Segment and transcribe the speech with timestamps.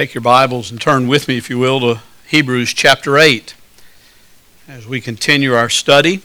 [0.00, 3.54] take your Bibles and turn with me, if you will, to Hebrews chapter 8
[4.66, 6.22] as we continue our study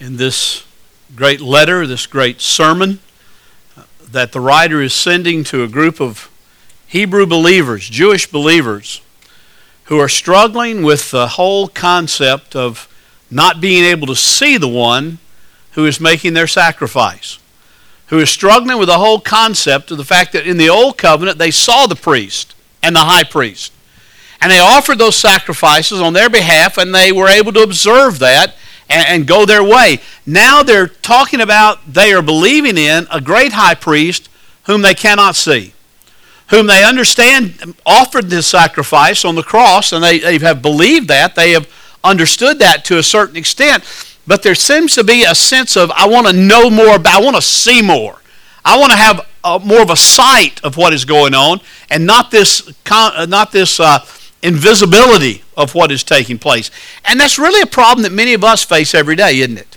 [0.00, 0.64] in this
[1.14, 2.98] great letter, this great sermon
[3.76, 6.28] uh, that the writer is sending to a group of
[6.88, 9.00] Hebrew believers, Jewish believers,
[9.84, 12.88] who are struggling with the whole concept of
[13.30, 15.18] not being able to see the one
[15.74, 17.38] who is making their sacrifice
[18.08, 21.38] who is struggling with the whole concept of the fact that in the old covenant
[21.38, 22.51] they saw the priest
[22.82, 23.72] and the high priest.
[24.40, 28.54] And they offered those sacrifices on their behalf, and they were able to observe that
[28.90, 30.00] and, and go their way.
[30.26, 34.28] Now they're talking about they are believing in a great high priest
[34.64, 35.74] whom they cannot see,
[36.48, 41.34] whom they understand offered this sacrifice on the cross, and they, they have believed that.
[41.34, 41.68] They have
[42.02, 43.84] understood that to a certain extent
[44.26, 47.24] but there seems to be a sense of I want to know more about, I
[47.24, 48.20] want to see more.
[48.64, 52.06] I want to have a, more of a sight of what is going on and
[52.06, 54.04] not this, uh, not this uh,
[54.42, 56.70] invisibility of what is taking place.
[57.04, 59.76] And that's really a problem that many of us face every day, isn't it?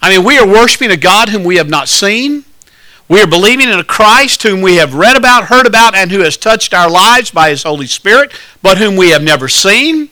[0.00, 2.44] I mean, we are worshiping a God whom we have not seen.
[3.08, 6.20] We are believing in a Christ whom we have read about, heard about, and who
[6.20, 10.10] has touched our lives by His Holy Spirit, but whom we have never seen.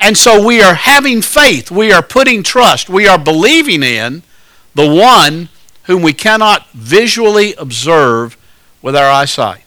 [0.00, 1.70] And so we are having faith.
[1.70, 2.88] We are putting trust.
[2.88, 4.22] We are believing in
[4.74, 5.48] the one
[5.88, 8.36] whom we cannot visually observe
[8.80, 9.64] with our eyesight.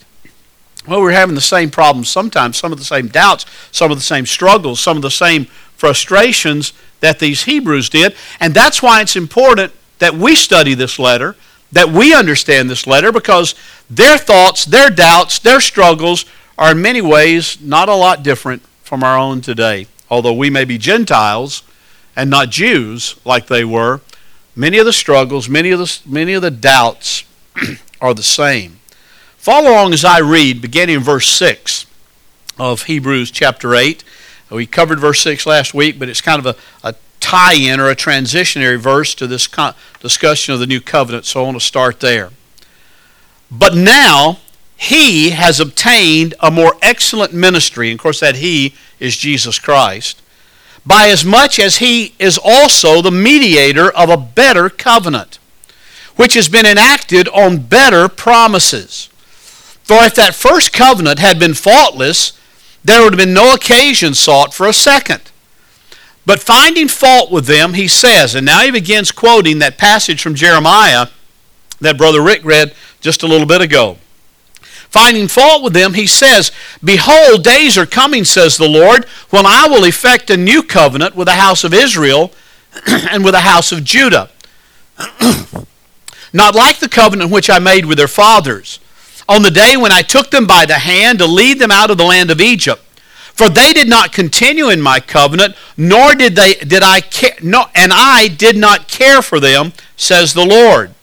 [0.88, 4.04] Well, we're having the same problems sometimes, some of the same doubts, some of the
[4.04, 8.16] same struggles, some of the same frustrations that these Hebrews did.
[8.40, 11.36] And that's why it's important that we study this letter,
[11.74, 13.54] that we understand this letter, because
[13.90, 16.24] their thoughts, their doubts, their struggles
[16.58, 20.66] are in many ways not a lot different from our own today although we may
[20.66, 21.64] be Gentiles
[22.16, 24.02] and not Jews like they were,
[24.62, 27.24] many of the struggles, many of the, many of the doubts
[28.02, 28.80] are the same.
[29.36, 31.88] Follow along as I read, beginning in verse 6
[32.60, 34.04] of Hebrews chapter 8.
[34.52, 37.90] We covered verse 6 last week, but it's kind of a, a tie in or
[37.90, 39.50] a transitionary verse to this
[40.00, 42.30] discussion of the new covenant, so I want to start there.
[43.50, 44.38] But now
[44.78, 47.90] he has obtained a more excellent ministry.
[47.90, 50.21] And of course, that he is Jesus Christ.
[50.86, 55.38] By as much as he is also the mediator of a better covenant,
[56.16, 59.10] which has been enacted on better promises.
[59.84, 62.34] For if that first covenant had been faultless,
[62.84, 65.32] there would have been no occasion sought for a second.
[66.26, 70.36] But finding fault with them, he says, and now he begins quoting that passage from
[70.36, 71.08] Jeremiah
[71.80, 73.98] that Brother Rick read just a little bit ago.
[74.92, 76.52] Finding fault with them, he says,
[76.84, 81.28] Behold, days are coming, says the Lord, when I will effect a new covenant with
[81.28, 82.34] the house of Israel
[82.88, 84.30] and with the house of Judah.
[86.34, 88.82] Not like the covenant which I made with their fathers,
[89.30, 91.98] on the day when I took them by the hand to lead them out of
[91.98, 92.82] the land of Egypt.
[93.34, 97.66] For they did not continue in my covenant, nor did they did I care, no,
[97.74, 100.94] and I did not care for them, says the Lord.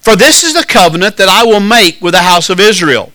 [0.00, 3.12] For this is the covenant that I will make with the house of Israel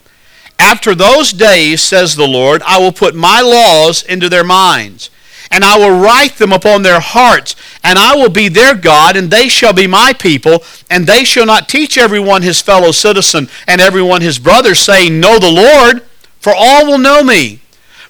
[0.62, 5.10] after those days, says the Lord, I will put my laws into their minds,
[5.50, 9.32] and I will write them upon their hearts, and I will be their God, and
[9.32, 13.82] they shall be my people, and they shall not teach everyone his fellow citizen and
[13.82, 16.04] everyone his brother, saying, Know the Lord,
[16.40, 17.60] for all will know me,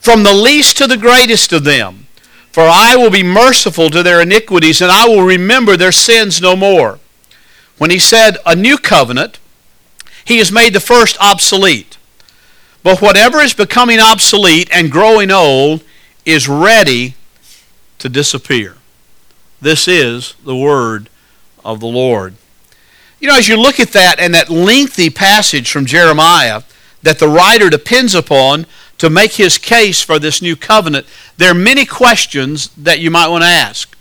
[0.02, 2.06] from the least to the greatest of them.
[2.52, 6.58] For I will be merciful to their iniquities, and I will remember their sins no
[6.58, 7.00] more.
[7.78, 9.40] When he said a new covenant,
[10.26, 11.98] he has made the first obsolete.
[12.84, 15.84] But whatever is becoming obsolete and growing old
[16.26, 17.16] is ready
[18.00, 18.78] to disappear.
[19.62, 21.10] This is the word
[21.64, 22.36] of the Lord.
[23.20, 26.64] You know, as you look at that and that lengthy passage from Jeremiah
[27.04, 28.66] that the writer depends upon
[28.98, 31.06] to make his case for this new covenant,
[31.38, 33.96] there are many questions that you might want to ask.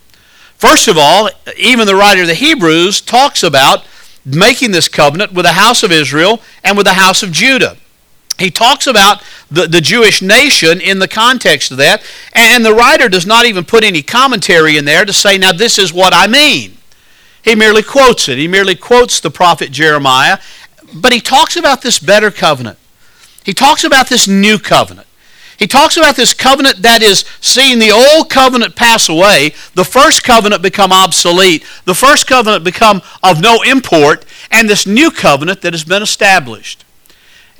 [0.57, 3.85] First of all, even the writer of the Hebrews talks about
[4.25, 7.77] making this covenant with the house of Israel and with the house of Judah
[8.41, 12.03] he talks about the, the Jewish nation in the context of that,
[12.33, 15.79] and the writer does not even put any commentary in there to say, now this
[15.79, 16.79] is what I mean.
[17.43, 18.39] He merely quotes it.
[18.39, 20.39] He merely quotes the prophet Jeremiah,
[20.95, 22.79] but he talks about this better covenant.
[23.45, 25.07] He talks about this new covenant.
[25.59, 30.25] He talks about this covenant that is seeing the old covenant pass away, the first
[30.25, 35.75] covenant become obsolete, the first covenant become of no import, and this new covenant that
[35.75, 36.87] has been established.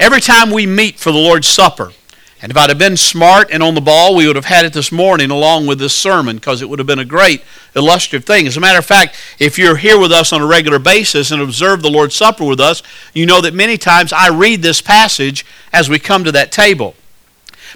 [0.01, 1.93] Every time we meet for the Lord's Supper,
[2.41, 4.73] and if I'd have been smart and on the ball, we would have had it
[4.73, 7.45] this morning along with this sermon because it would have been a great
[7.77, 8.47] illustrative thing.
[8.47, 11.43] As a matter of fact, if you're here with us on a regular basis and
[11.43, 12.83] observe the Lord's Supper with us,
[13.13, 16.95] you know that many times I read this passage as we come to that table.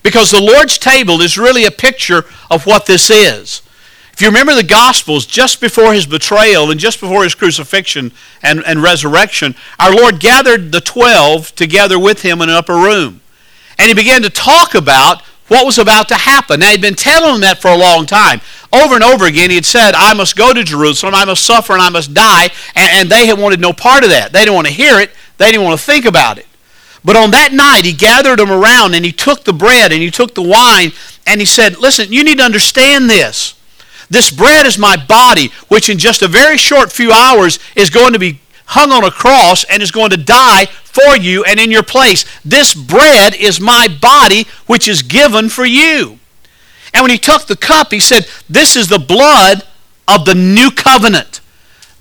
[0.03, 3.61] Because the Lord's table is really a picture of what this is.
[4.15, 8.13] If you remember the Gospels, just before his betrayal and just before his crucifixion
[8.43, 13.23] and, and resurrection, our Lord gathered the twelve together with him in an upper room.
[13.77, 16.61] And he began to talk about what was about to happen.
[16.61, 18.41] Now, he'd been telling them that for a long time.
[18.73, 21.73] Over and over again, he had said, I must go to Jerusalem, I must suffer,
[21.73, 22.51] and I must die.
[22.77, 24.33] And, and they had wanted no part of that.
[24.33, 26.47] They didn't want to hear it, they didn't want to think about it.
[27.05, 30.13] But on that night, he gathered them around and he took the bread and he
[30.13, 30.93] took the wine
[31.27, 33.55] and he said, Listen, you need to understand this.
[34.11, 38.13] This bread is my body, which in just a very short few hours is going
[38.13, 41.71] to be hung on a cross and is going to die for you and in
[41.71, 42.25] your place.
[42.45, 46.19] This bread is my body, which is given for you.
[46.93, 49.63] And when he took the cup, he said, This is the blood
[50.07, 51.41] of the new covenant.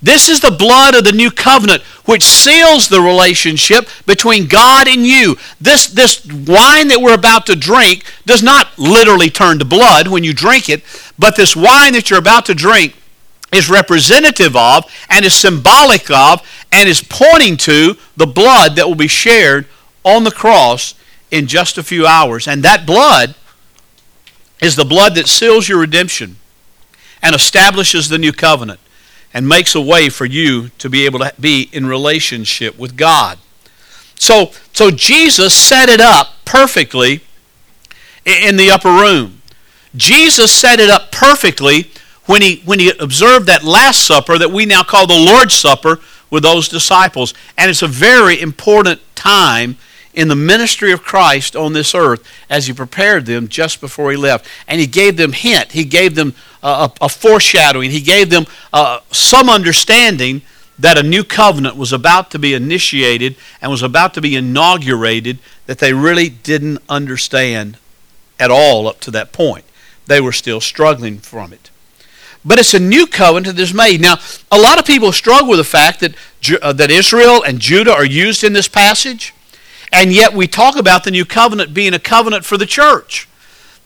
[0.04, 5.06] This is the blood of the new covenant, which seals the relationship between God and
[5.06, 5.36] you.
[5.58, 10.22] This, this wine that we're about to drink does not literally turn to blood when
[10.22, 10.82] you drink it,
[11.18, 12.94] but this wine that you're about to drink
[13.50, 18.94] is representative of and is symbolic of and is pointing to the blood that will
[18.94, 19.64] be shared
[20.04, 20.94] on the cross
[21.30, 22.46] in just a few hours.
[22.46, 23.36] And that blood
[24.60, 26.36] is the blood that seals your redemption
[27.22, 28.80] and establishes the new covenant
[29.34, 33.38] and makes a way for you to be able to be in relationship with God.
[34.14, 37.20] So, so Jesus set it up perfectly
[38.24, 39.42] in the upper room.
[39.96, 41.90] Jesus set it up perfectly
[42.26, 46.00] when he, when he observed that Last Supper that we now call the Lord's Supper
[46.30, 47.34] with those disciples.
[47.58, 49.76] And it's a very important time
[50.14, 54.16] in the ministry of Christ on this earth as he prepared them just before he
[54.16, 54.46] left.
[54.66, 55.72] And he gave them hint.
[55.72, 57.90] He gave them a, a foreshadowing.
[57.90, 60.42] He gave them uh, some understanding
[60.78, 65.38] that a new covenant was about to be initiated and was about to be inaugurated
[65.66, 67.76] that they really didn't understand
[68.40, 69.64] at all up to that point.
[70.06, 71.70] They were still struggling from it.
[72.44, 74.00] But it's a new covenant that is made.
[74.00, 74.16] Now,
[74.50, 76.14] a lot of people struggle with the fact that,
[76.60, 79.32] uh, that Israel and Judah are used in this passage.
[79.92, 83.28] And yet we talk about the new covenant being a covenant for the church.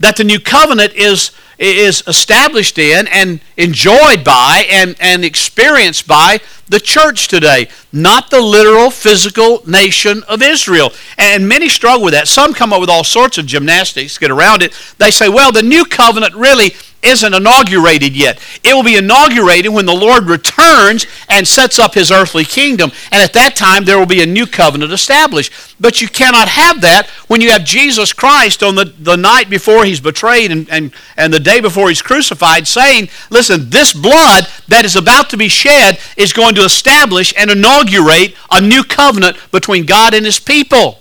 [0.00, 6.41] That the new covenant is, is established in and enjoyed by and, and experienced by
[6.69, 10.93] the church today, not the literal physical nation of Israel.
[11.17, 12.29] And many struggle with that.
[12.29, 14.73] Some come up with all sorts of gymnastics get around it.
[14.99, 18.41] They say, well, the new covenant really isn't inaugurated yet.
[18.65, 22.91] It will be inaugurated when the Lord returns and sets up his earthly kingdom.
[23.12, 25.53] And at that time, there will be a new covenant established.
[25.81, 29.85] But you cannot have that when you have Jesus Christ on the, the night before
[29.85, 34.85] he's betrayed and, and, and the day before he's crucified saying, listen, this blood that
[34.85, 39.87] is about to be shed is going to establish and inaugurate a new covenant between
[39.87, 40.99] God and his people.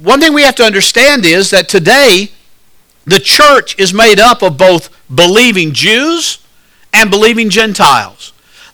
[0.00, 2.32] One thing we have to understand is that today,
[3.04, 6.38] the church is made up of both believing Jews
[6.92, 8.31] and believing Gentiles.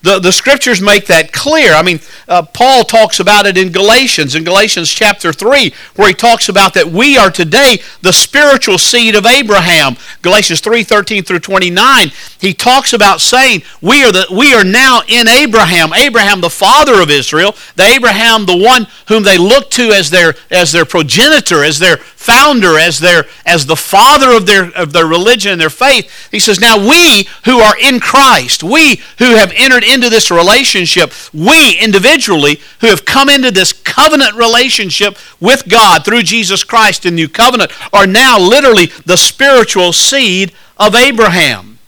[0.09, 1.75] The, the scriptures make that clear.
[1.75, 6.15] I mean, uh, Paul talks about it in Galatians, in Galatians chapter 3, where he
[6.15, 9.99] talks about that we are today the spiritual seed of Abraham.
[10.23, 12.11] Galatians 3 13 through 29,
[12.41, 17.03] he talks about saying we are, the, we are now in Abraham, Abraham the father
[17.03, 21.63] of Israel, the Abraham the one whom they look to as their, as their progenitor,
[21.63, 21.99] as their
[22.29, 26.29] founder, as their as the father of their of their religion and their faith.
[26.31, 31.13] He says, Now we who are in Christ, we who have entered into this relationship,
[31.35, 37.15] we individually who have come into this covenant relationship with God through Jesus Christ in
[37.15, 41.79] new covenant, are now literally the spiritual seed of Abraham.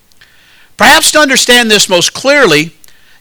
[0.77, 2.73] Perhaps to understand this most clearly,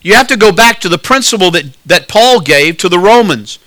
[0.01, 3.59] you have to go back to the principle that, that Paul gave to the Romans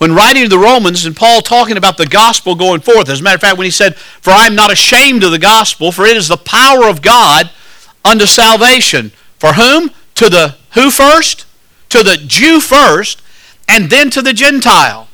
[0.00, 3.10] when writing to the Romans and Paul talking about the gospel going forth.
[3.10, 5.38] As a matter of fact, when he said, For I am not ashamed of the
[5.38, 7.50] gospel, for it is the power of God
[8.02, 9.12] unto salvation.
[9.38, 9.90] For whom?
[10.14, 11.46] To the who first?
[11.90, 13.22] To the Jew first,
[13.68, 15.08] and then to the Gentile.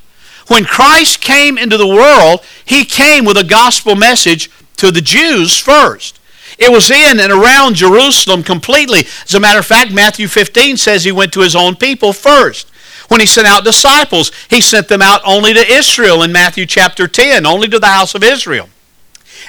[0.49, 5.59] When Christ came into the world, he came with a gospel message to the Jews
[5.59, 6.21] first.
[6.59, 9.01] It was in and around Jerusalem completely.
[9.25, 12.71] As a matter of fact, Matthew 15 says he went to his own people first.
[13.09, 17.07] When he sent out disciples, he sent them out only to Israel in Matthew chapter
[17.07, 18.69] 10, only to the house of Israel.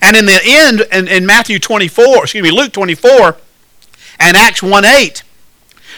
[0.02, 3.38] And in the end, in, in Matthew 24, excuse me, Luke 24
[4.20, 5.24] and Acts 1 8,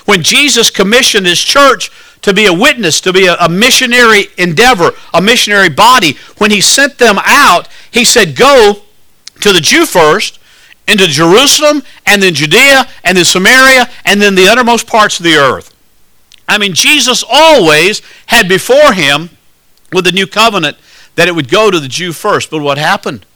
[0.09, 1.91] when Jesus commissioned his church
[2.23, 6.61] to be a witness, to be a, a, missionary endeavor, a missionary body, when he
[6.61, 8.81] sent them out, he said, Go
[9.41, 10.39] to the Jew first,
[10.87, 15.35] into Jerusalem, and then Judea, and then Samaria, and then the uttermost parts of the
[15.35, 15.75] earth.
[16.47, 19.29] I mean, Jesus always had before him
[19.93, 20.77] with the new covenant
[21.17, 22.49] that it would go to the Jew first.
[22.49, 23.27] But what happened?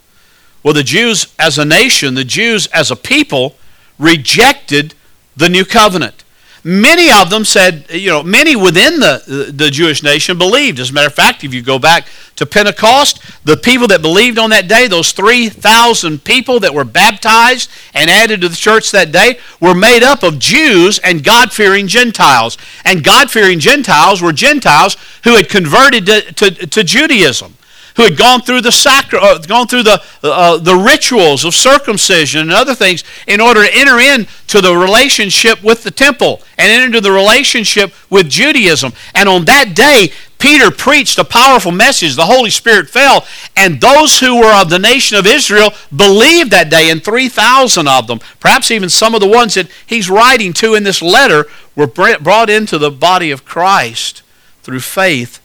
[0.64, 3.58] Well, the Jews as a nation, the Jews as a people,
[4.00, 4.96] rejected
[5.38, 6.23] the new covenant.
[6.66, 10.80] Many of them said, you know, many within the, the Jewish nation believed.
[10.80, 14.40] As a matter of fact, if you go back to Pentecost, the people that believed
[14.40, 19.12] on that day, those 3,000 people that were baptized and added to the church that
[19.12, 22.58] day, were made up of Jews and God fearing Gentiles.
[22.86, 27.58] And God fearing Gentiles were Gentiles who had converted to, to, to Judaism
[27.96, 32.42] who had gone through the sacra- uh, gone through the uh, the rituals of circumcision
[32.42, 36.86] and other things in order to enter into the relationship with the temple and enter
[36.86, 38.94] into the relationship with Judaism.
[39.14, 42.16] And on that day, Peter preached a powerful message.
[42.16, 46.70] The Holy Spirit fell, and those who were of the nation of Israel believed that
[46.70, 50.76] day, and 3,000 of them, perhaps even some of the ones that he's writing to
[50.76, 51.46] in this letter,
[51.78, 54.22] were brought into the body of Christ
[54.64, 55.40] through faith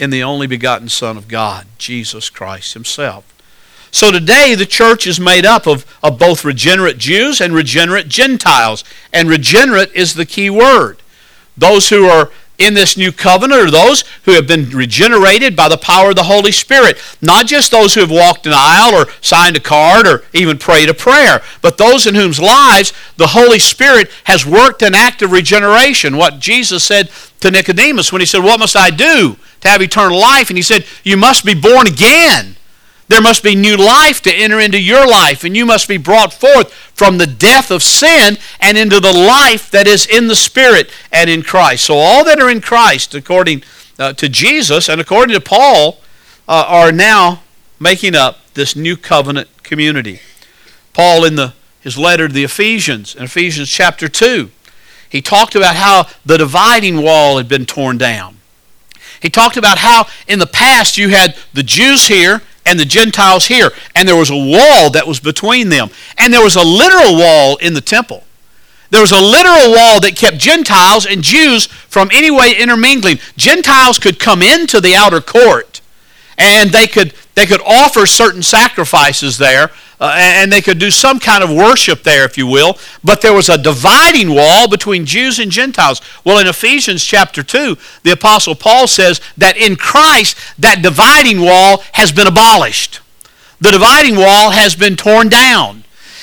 [0.00, 3.26] in the only begotten Son of God, Jesus Christ Himself.
[3.92, 8.82] So today the church is made up of, of both regenerate Jews and regenerate Gentiles.
[9.12, 11.02] And regenerate is the key word.
[11.54, 15.78] Those who are in this new covenant are those who have been regenerated by the
[15.78, 16.98] power of the Holy Spirit.
[17.22, 20.90] Not just those who have walked an aisle or signed a card or even prayed
[20.90, 25.32] a prayer, but those in whose lives the Holy Spirit has worked an act of
[25.32, 26.18] regeneration.
[26.18, 30.20] What Jesus said to Nicodemus when he said, What must I do to have eternal
[30.20, 30.50] life?
[30.50, 32.56] And he said, You must be born again.
[33.10, 36.32] There must be new life to enter into your life, and you must be brought
[36.32, 40.92] forth from the death of sin and into the life that is in the Spirit
[41.10, 41.86] and in Christ.
[41.86, 43.64] So, all that are in Christ, according
[43.98, 45.98] uh, to Jesus and according to Paul,
[46.46, 47.42] uh, are now
[47.80, 50.20] making up this new covenant community.
[50.92, 54.52] Paul, in the, his letter to the Ephesians, in Ephesians chapter 2,
[55.08, 58.36] he talked about how the dividing wall had been torn down.
[59.20, 63.46] He talked about how in the past you had the Jews here and the Gentiles
[63.46, 65.90] here, and there was a wall that was between them.
[66.16, 68.22] And there was a literal wall in the temple.
[68.90, 73.18] There was a literal wall that kept Gentiles and Jews from any way intermingling.
[73.36, 75.80] Gentiles could come into the outer court
[76.38, 79.70] and they could, they could offer certain sacrifices there,
[80.00, 82.78] uh, and they could do some kind of worship there, if you will.
[83.04, 86.00] But there was a dividing wall between Jews and Gentiles.
[86.24, 91.82] Well, in Ephesians chapter 2, the Apostle Paul says that in Christ, that dividing wall
[91.92, 93.00] has been abolished.
[93.60, 95.79] The dividing wall has been torn down.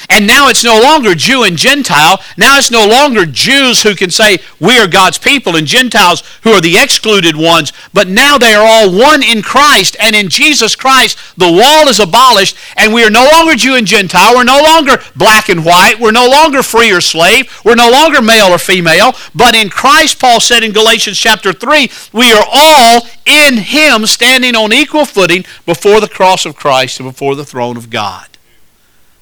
[0.10, 2.20] And now it's no longer Jew and Gentile.
[2.38, 6.52] Now it's no longer Jews who can say, We are God's people, and Gentiles who
[6.52, 7.74] are the excluded ones.
[7.94, 9.98] But now they are all one in Christ.
[10.00, 13.86] And in Jesus Christ, the wall is abolished, and we are no longer Jew and
[13.86, 14.36] Gentile.
[14.36, 16.00] We're no longer black and white.
[16.00, 17.60] We're no longer free or slave.
[17.66, 19.14] We're no longer male or female.
[19.36, 24.56] But in Christ, Paul said in Galatians chapter 3, we are all in Him standing
[24.56, 28.37] on equal footing before the cross of Christ and before the throne of God.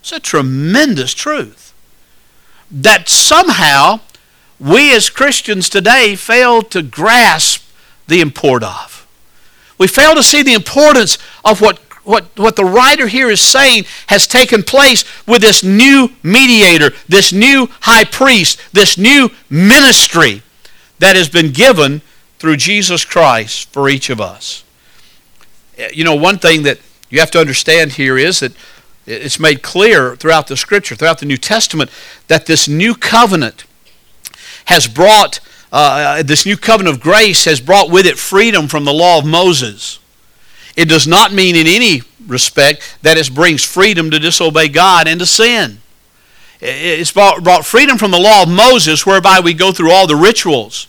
[0.06, 1.74] It's a tremendous truth
[2.70, 4.02] that somehow
[4.60, 7.68] we as Christians today fail to grasp
[8.08, 9.08] the import of.
[9.80, 13.86] We fail to see the importance of what, what, what the writer here is saying
[14.06, 20.44] has taken place with this new mediator, this new high priest, this new ministry
[21.00, 22.04] that has been given
[22.38, 24.64] through Jesus Christ for each of us.
[25.80, 26.78] Eh, you know, one thing that
[27.10, 28.52] you have to understand here is that
[29.06, 31.92] it's made clear throughout the Scripture, throughout the New Testament,
[32.28, 33.66] that this new covenant
[34.66, 35.40] has brought,
[35.72, 39.26] uh, this new covenant of grace has brought with it freedom from the law of
[39.26, 40.00] Moses.
[40.76, 45.20] It does not mean in any respect that it brings freedom to disobey God and
[45.20, 45.80] to sin.
[46.60, 50.88] It's brought freedom from the law of Moses, whereby we go through all the rituals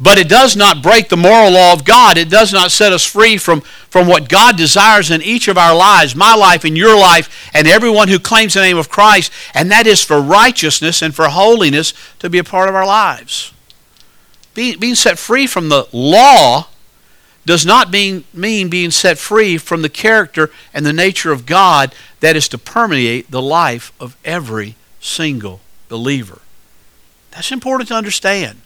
[0.00, 2.18] but it does not break the moral law of God.
[2.18, 5.74] It does not set us free from, from what God desires in each of our
[5.74, 9.70] lives, my life and your life, and everyone who claims the name of Christ, and
[9.70, 13.52] that is for righteousness and for holiness to be a part of our lives.
[14.52, 16.68] Being, being set free from the law
[17.46, 21.94] does not mean, mean being set free from the character and the nature of God
[22.20, 26.40] that is to permeate the life of every single believer.
[27.32, 28.60] That's important to understand.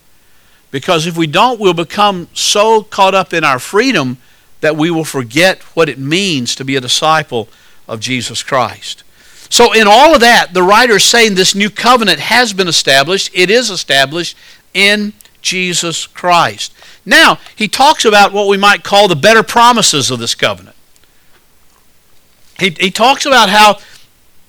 [0.71, 4.19] Because if we don't, we'll become so caught up in our freedom
[4.61, 7.49] that we will forget what it means to be a disciple
[7.87, 9.05] of Jesus Christ.
[9.51, 13.31] So, in all of that, the writer is saying this new covenant has been established.
[13.33, 14.37] It is established
[14.75, 16.75] in Jesus Christ.
[17.07, 20.77] Now, he talks about what we might call the better promises of this covenant.
[22.59, 23.79] He, he talks about how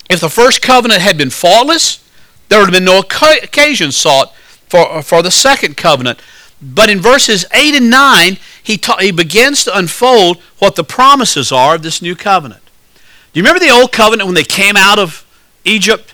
[0.09, 2.03] if the first covenant had been faultless,
[2.49, 4.33] there would have been no occasion sought
[4.69, 6.21] for, for the second covenant.
[6.61, 11.51] But in verses 8 and 9, he, ta- he begins to unfold what the promises
[11.51, 12.61] are of this new covenant.
[13.33, 15.25] Do you remember the old covenant when they came out of
[15.63, 16.13] Egypt?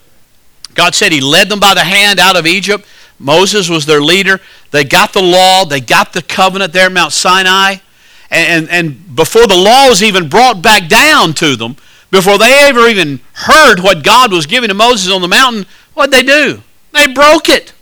[0.74, 2.85] God said He led them by the hand out of Egypt.
[3.17, 4.41] Moses was their leader.
[4.71, 7.77] They got the law, they got the covenant there Mount Sinai.
[8.29, 11.77] And, and, and before the law was even brought back down to them,
[12.12, 16.12] before they ever even heard what God was giving to Moses on the mountain, what
[16.12, 16.62] did they do?
[16.91, 17.74] They broke it.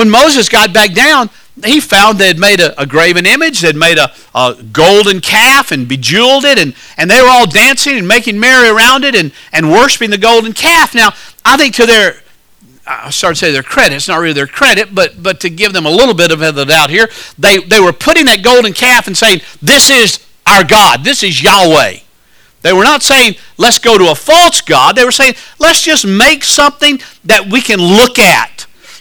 [0.00, 1.28] When Moses got back down,
[1.62, 5.72] he found they had made a, a graven image, they'd made a, a, golden calf
[5.72, 9.30] and bejeweled it, and, and they were all dancing and making merry around it and,
[9.52, 10.94] and worshiping the golden calf.
[10.94, 11.12] Now,
[11.44, 12.14] I think to their,
[12.86, 15.74] I started to say their credit, it's not really their credit, but, but to give
[15.74, 19.06] them a little bit of the doubt here, they, they were putting that golden calf
[19.06, 21.96] and saying, This is our God, this is Yahweh.
[22.62, 24.94] They were not saying, let's go to a false God.
[24.94, 28.49] They were saying, let's just make something that we can look at.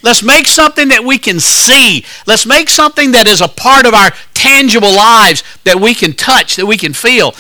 [0.01, 2.05] Let's make something that we can see.
[2.25, 6.55] Let's make something that is a part of our tangible lives that we can touch,
[6.55, 7.33] that we can feel.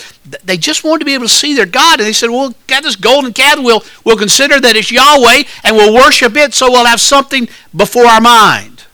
[0.43, 1.99] They just wanted to be able to see their God.
[1.99, 3.59] And they said, well, got this golden calf.
[3.59, 8.05] We'll, we'll consider that it's Yahweh and we'll worship it so we'll have something before
[8.05, 8.85] our mind.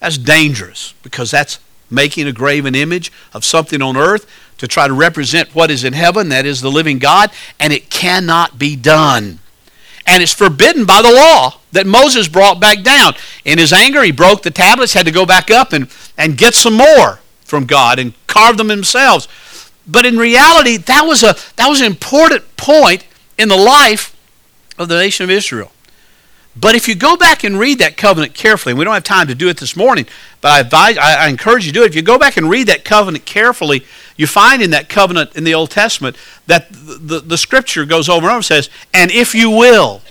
[0.00, 1.58] That's dangerous because that's
[1.90, 4.26] making a graven image of something on earth
[4.58, 7.30] to try to represent what is in heaven, that is the living God,
[7.60, 9.40] and it cannot be done.
[10.06, 13.14] And it's forbidden by the law that Moses brought back down.
[13.44, 16.54] In his anger, he broke the tablets, had to go back up and, and get
[16.54, 19.28] some more from God and carve them themselves.
[19.86, 23.06] But in reality, that was, a, that was an important point
[23.38, 24.14] in the life
[24.78, 25.70] of the nation of Israel.
[26.56, 29.26] But if you go back and read that covenant carefully, and we don't have time
[29.26, 30.06] to do it this morning,
[30.40, 31.88] but I, advise, I, I encourage you to do it.
[31.88, 33.84] If you go back and read that covenant carefully,
[34.16, 36.16] you find in that covenant in the Old Testament
[36.46, 40.02] that the, the, the scripture goes over and over and says, and if you will,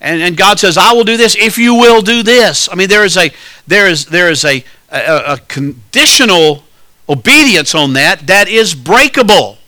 [0.00, 2.68] and, and God says, I will do this if you will do this.
[2.70, 3.32] I mean, there is a,
[3.66, 6.64] there is, there is a, a, a conditional
[7.08, 9.58] obedience on that that is breakable.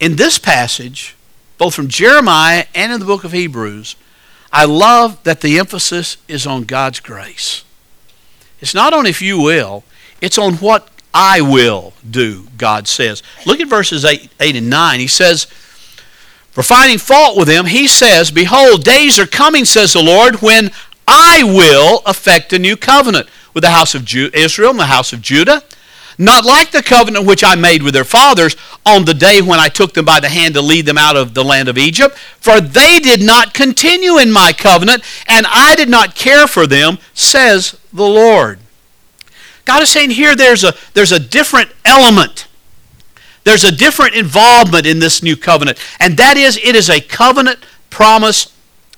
[0.00, 1.16] In this passage,
[1.56, 3.96] both from Jeremiah and in the book of Hebrews,
[4.52, 7.64] I love that the emphasis is on God's grace.
[8.60, 9.84] It's not on if you will,
[10.20, 13.22] it's on what I will do, God says.
[13.46, 15.00] Look at verses 8, 8 and 9.
[15.00, 15.44] He says,
[16.50, 20.70] For finding fault with them, he says, Behold, days are coming, says the Lord, when
[21.06, 25.22] I will effect a new covenant with the house of Israel and the house of
[25.22, 25.62] Judah
[26.18, 29.68] not like the covenant which I made with their fathers on the day when I
[29.68, 32.18] took them by the hand to lead them out of the land of Egypt.
[32.18, 36.98] For they did not continue in my covenant, and I did not care for them,
[37.14, 38.58] says the Lord.
[39.68, 42.46] God is saying here there's a, there's a different element.
[43.44, 47.58] There's a different involvement in this new covenant, and that is it is a covenant
[47.90, 48.50] promise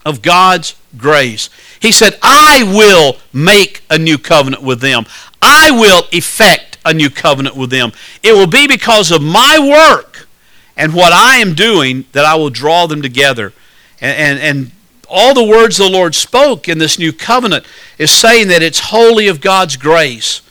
[0.06, 1.50] of God's grace.
[1.80, 5.06] He said, I will make a new covenant with them.
[5.42, 7.90] I will effect a new covenant with them.
[8.22, 10.28] It will be because of my work
[10.76, 13.52] and what I am doing that I will draw them together.
[14.00, 14.70] And, and, and
[15.08, 17.66] all the words the Lord spoke in this new covenant
[17.98, 20.42] is saying that it's wholly of God's grace.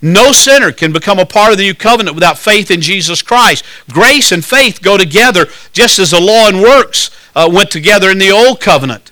[0.00, 3.64] No sinner can become a part of the new covenant without faith in Jesus Christ.
[3.90, 8.18] Grace and faith go together just as the law and works uh, went together in
[8.18, 9.10] the old covenant.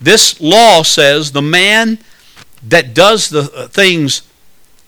[0.00, 1.98] This law says the man
[2.62, 4.22] that does the uh, things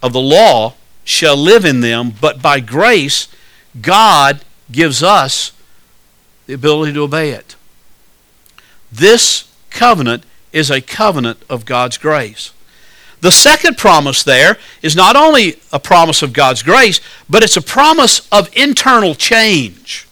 [0.03, 3.29] of the law shall live in them, but by grace,
[3.81, 4.41] God
[4.73, 5.53] gives us
[6.47, 7.57] the ability to obey it.
[8.91, 12.53] This covenant is a covenant of God's grace.
[13.27, 17.61] The second promise there is not only a promise of God's grace, but it's a
[17.61, 20.07] promise of internal change.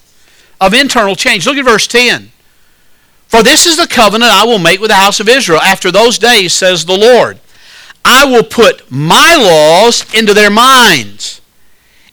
[0.61, 1.47] Of internal change.
[1.47, 2.33] Look at verse 10.
[3.29, 6.19] For this is the covenant I will make with the house of Israel after those
[6.19, 7.39] days, says the Lord.
[8.05, 11.41] I will put my laws into their minds,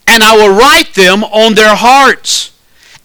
[0.05, 2.51] and I will write them on their hearts,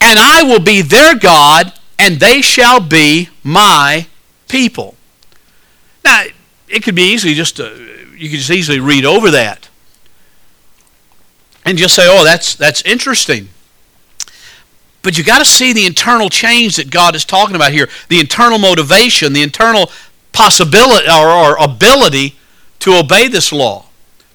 [0.02, 4.06] and I will be their God, and they shall be my
[4.48, 4.96] people.
[6.04, 6.24] Now,
[6.68, 7.70] it could be easily just, uh,
[8.16, 9.68] you could just easily read over that
[11.64, 13.48] and just say, oh, that's, that's interesting.
[15.02, 18.18] But you got to see the internal change that God is talking about here, the
[18.18, 19.90] internal motivation, the internal
[20.32, 22.36] possibility or, or ability
[22.80, 23.86] to obey this law,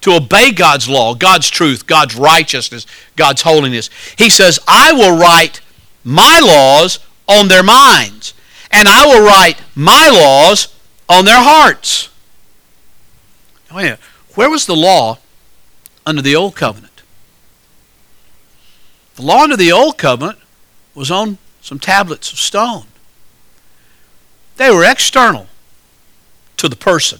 [0.01, 3.89] to obey God's law, God's truth, God's righteousness, God's holiness.
[4.17, 5.61] He says, I will write
[6.03, 8.33] my laws on their minds,
[8.71, 10.73] and I will write my laws
[11.07, 12.10] on their hearts.
[13.71, 13.97] Oh, Wait
[14.35, 15.19] where was the law
[16.05, 17.01] under the old covenant?
[19.15, 20.39] The law under the old covenant
[20.95, 22.85] was on some tablets of stone.
[24.55, 25.47] They were external
[26.57, 27.19] to the person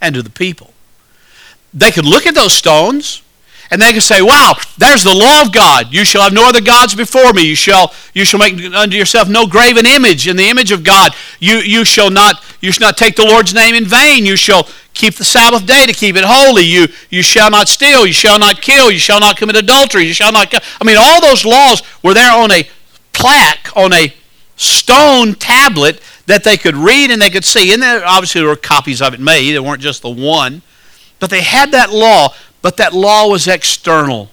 [0.00, 0.72] and to the people.
[1.74, 3.22] They could look at those stones
[3.70, 5.92] and they can say, Wow, there's the law of God.
[5.92, 7.42] You shall have no other gods before me.
[7.42, 11.12] You shall, you shall make unto yourself no graven image in the image of God.
[11.40, 14.24] You, you, shall not, you shall not take the Lord's name in vain.
[14.24, 16.62] You shall keep the Sabbath day to keep it holy.
[16.62, 18.06] You, you shall not steal.
[18.06, 18.90] You shall not kill.
[18.90, 20.04] You shall not commit adultery.
[20.04, 20.54] You shall not.
[20.54, 22.68] I mean, all those laws were there on a
[23.12, 24.12] plaque, on a
[24.56, 27.72] stone tablet that they could read and they could see.
[27.72, 29.52] And there, obviously, there were copies of it made.
[29.52, 30.62] There weren't just the one.
[31.18, 32.34] But they had that law
[32.66, 34.28] but that law was external.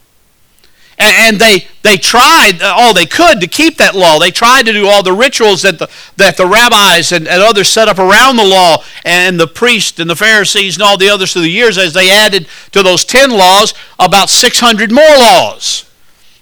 [0.98, 4.18] And, they, they tried uh, all they could to keep that law.
[4.18, 7.68] They tried to do all the rituals that the, that the rabbis and, and others
[7.68, 11.34] set up around the law, and the priests and the Pharisees and all the others
[11.34, 15.88] through the years as they added to those 10 laws about 600 more laws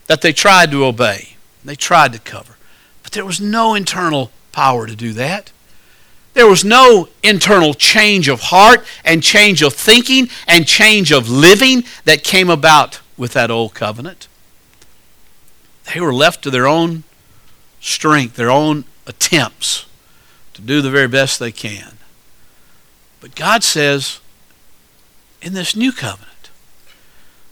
[0.07, 1.35] that they tried to obey.
[1.65, 2.55] They tried to cover.
[3.03, 5.51] But there was no internal power to do that.
[6.33, 11.83] There was no internal change of heart and change of thinking and change of living
[12.05, 14.27] that came about with that old covenant.
[15.93, 17.03] They were left to their own
[17.81, 19.85] strength, their own attempts
[20.53, 21.97] to do the very best they can.
[23.19, 24.19] But God says,
[25.41, 26.49] in this new covenant,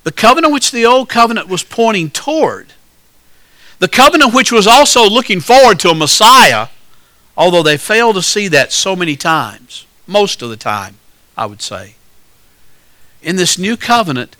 [0.04, 2.74] the covenant which the old covenant was pointing toward,
[3.80, 6.68] the covenant which was also looking forward to a Messiah
[7.40, 10.96] Although they fail to see that so many times, most of the time,
[11.38, 11.96] I would say.
[13.22, 14.36] In this new covenant,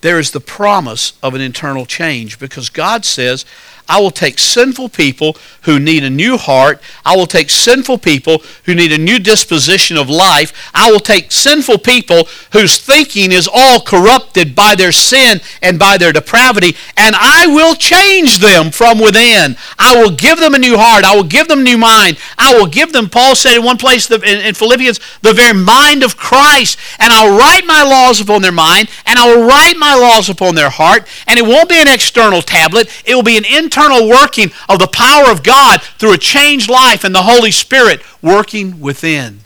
[0.00, 3.44] there is the promise of an internal change because God says,
[3.88, 6.80] I will take sinful people who need a new heart.
[7.06, 10.70] I will take sinful people who need a new disposition of life.
[10.74, 15.96] I will take sinful people whose thinking is all corrupted by their sin and by
[15.96, 19.56] their depravity, and I will change them from within.
[19.78, 21.04] I will give them a new heart.
[21.04, 22.18] I will give them a new mind.
[22.36, 26.16] I will give them, Paul said in one place in Philippians, the very mind of
[26.16, 26.78] Christ.
[26.98, 30.54] And I'll write my laws upon their mind, and I will write my laws upon
[30.54, 31.08] their heart.
[31.26, 34.78] And it won't be an external tablet, it will be an internal internal working of
[34.78, 39.40] the power of God through a changed life and the Holy Spirit working within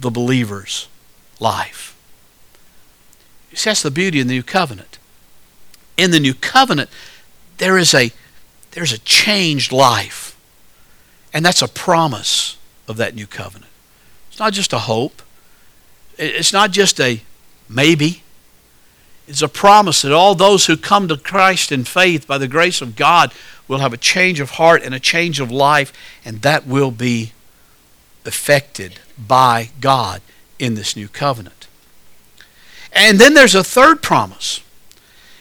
[0.00, 0.88] the believer's
[1.38, 1.96] life.
[3.54, 4.98] See, that's the beauty of the new covenant.
[5.96, 6.88] In the new covenant,
[7.58, 8.12] there is a
[8.72, 10.38] there's a changed life.
[11.34, 13.70] And that's a promise of that new covenant.
[14.30, 15.22] It's not just a hope.
[16.16, 17.22] It's not just a
[17.68, 18.22] maybe.
[19.30, 22.82] It's a promise that all those who come to Christ in faith by the grace
[22.82, 23.32] of God
[23.68, 25.92] will have a change of heart and a change of life,
[26.24, 27.30] and that will be
[28.26, 30.20] effected by God
[30.58, 31.68] in this new covenant.
[32.92, 34.64] And then there's a third promise,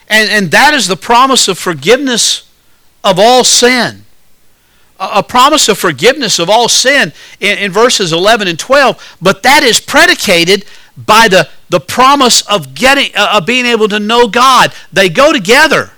[0.08, 2.48] and, and that is the promise of forgiveness
[3.04, 4.06] of all sin.
[5.00, 9.42] A, a promise of forgiveness of all sin in, in verses 11 and 12, but
[9.42, 10.64] that is predicated
[10.96, 14.74] by the, the promise of getting uh, of being able to know God.
[14.92, 15.92] They go together.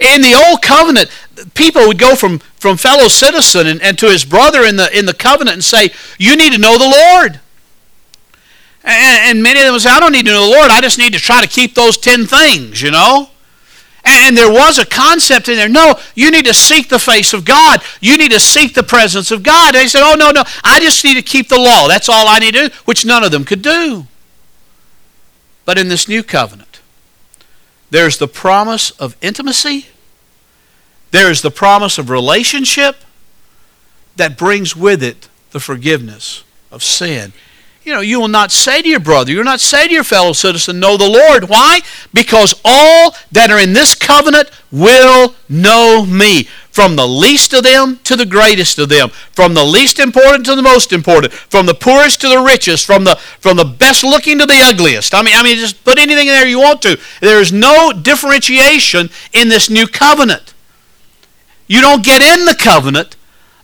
[0.00, 1.10] In the old covenant,
[1.54, 5.06] people would go from, from fellow citizen and, and to his brother in the in
[5.06, 7.40] the covenant and say, You need to know the Lord.
[8.84, 10.80] And, and many of them would say, I don't need to know the Lord, I
[10.80, 13.28] just need to try to keep those ten things, you know?
[14.04, 15.68] And there was a concept in there.
[15.68, 17.82] No, you need to seek the face of God.
[18.00, 19.74] You need to seek the presence of God.
[19.74, 21.88] And they said, Oh, no, no, I just need to keep the law.
[21.88, 24.06] That's all I need to do, which none of them could do.
[25.68, 26.80] But in this new covenant,
[27.90, 29.88] there's the promise of intimacy,
[31.10, 32.96] there is the promise of relationship
[34.16, 37.34] that brings with it the forgiveness of sin
[37.88, 40.04] you know, you will not say to your brother, you will not say to your
[40.04, 41.48] fellow citizen, know the Lord.
[41.48, 41.80] Why?
[42.12, 46.48] Because all that are in this covenant will know me.
[46.78, 49.08] From the least of them to the greatest of them.
[49.32, 51.32] From the least important to the most important.
[51.32, 52.86] From the poorest to the richest.
[52.86, 55.12] From the, from the best looking to the ugliest.
[55.12, 56.96] I mean, I mean, just put anything in there you want to.
[57.20, 60.54] There is no differentiation in this new covenant.
[61.66, 63.16] You don't get in the covenant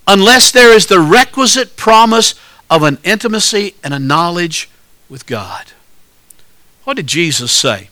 [0.09, 2.35] unless there is the requisite promise
[2.69, 4.69] of an intimacy and a knowledge
[5.09, 5.67] with God.
[6.83, 7.91] What did Jesus say?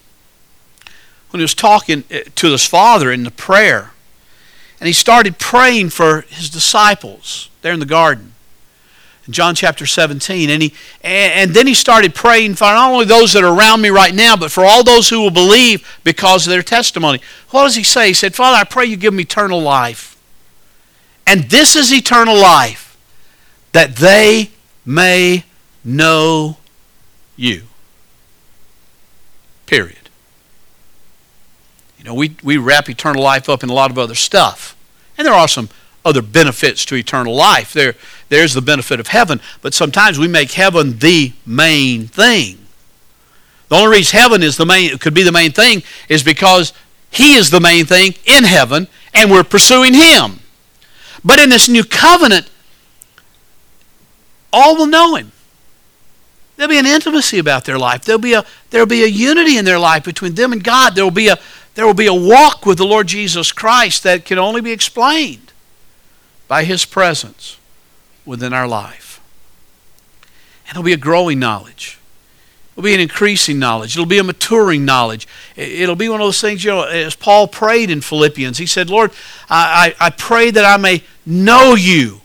[1.31, 3.92] When he was talking eh, to his Father in the prayer,
[4.83, 8.33] and he started praying for his disciples there in the garden.
[9.29, 10.51] In John chapter 17.
[10.51, 13.91] And, he, and then he started praying for not only those that are around me
[13.91, 17.21] right now, but for all those who will believe because of their testimony.
[17.51, 18.09] What does he say?
[18.09, 20.21] He said, Father, I pray you give them eternal life.
[21.29, 22.99] And this is eternal life,
[23.71, 24.51] that they
[24.85, 25.45] may
[25.85, 26.57] know
[27.37, 27.69] you.
[29.67, 30.02] Period.
[32.03, 34.77] You know, we, we wrap eternal life up in a lot of other stuff.
[35.17, 35.69] And there are some
[36.05, 37.73] other benefits to eternal life.
[37.73, 37.95] There,
[38.29, 42.59] there's the benefit of heaven, but sometimes we make heaven the main thing.
[43.69, 46.73] The only reason heaven is the main could be the main thing is because
[47.13, 50.41] he is the main thing in heaven and we're pursuing him.
[51.25, 52.51] But in this new covenant,
[54.53, 55.31] all will know him.
[56.57, 58.05] There'll be an intimacy about their life.
[58.05, 60.95] There'll be a there'll be a unity in their life between them and God.
[60.95, 61.39] There will be a
[61.75, 65.53] there will be a walk with the Lord Jesus Christ that can only be explained
[66.49, 67.59] by his presence
[68.25, 69.21] within our life.
[70.67, 71.99] And it'll be a growing knowledge.
[72.73, 73.95] It'll be an increasing knowledge.
[73.95, 75.29] It'll be a maturing knowledge.
[75.57, 78.89] It'll be one of those things, you know, as Paul prayed in Philippians, he said,
[78.89, 79.13] Lord,
[79.51, 82.22] I, I, I pray that I may know you